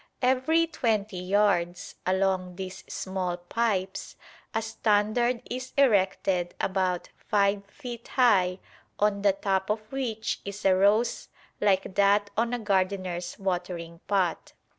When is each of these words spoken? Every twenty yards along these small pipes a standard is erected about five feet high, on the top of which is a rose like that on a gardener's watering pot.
Every 0.23 0.65
twenty 0.65 1.19
yards 1.19 1.93
along 2.07 2.55
these 2.55 2.83
small 2.89 3.37
pipes 3.37 4.15
a 4.51 4.63
standard 4.63 5.43
is 5.47 5.73
erected 5.77 6.55
about 6.59 7.09
five 7.27 7.63
feet 7.67 8.07
high, 8.07 8.57
on 8.97 9.21
the 9.21 9.33
top 9.33 9.69
of 9.69 9.81
which 9.91 10.41
is 10.43 10.65
a 10.65 10.73
rose 10.75 11.29
like 11.59 11.93
that 11.93 12.31
on 12.35 12.51
a 12.51 12.57
gardener's 12.57 13.37
watering 13.37 13.99
pot. 14.07 14.53